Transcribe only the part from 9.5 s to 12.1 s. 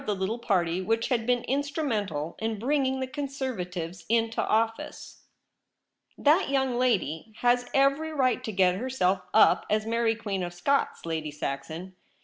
as Mary Queen of Scots, Lady Saxon.